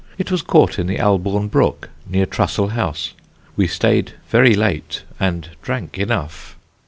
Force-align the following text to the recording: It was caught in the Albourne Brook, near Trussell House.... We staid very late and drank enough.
It 0.17 0.31
was 0.31 0.41
caught 0.41 0.79
in 0.79 0.87
the 0.87 0.97
Albourne 0.99 1.47
Brook, 1.47 1.91
near 2.09 2.25
Trussell 2.25 2.69
House.... 2.71 3.13
We 3.55 3.67
staid 3.67 4.13
very 4.29 4.55
late 4.55 5.03
and 5.19 5.49
drank 5.61 5.99
enough. 5.99 6.57